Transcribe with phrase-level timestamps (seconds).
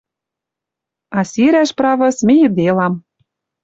[1.17, 1.69] А сирӓш...
[1.77, 2.93] право, смейӹделам.